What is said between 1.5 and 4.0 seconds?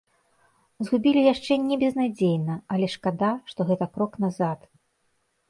не безнадзейна, але шкада, што гэта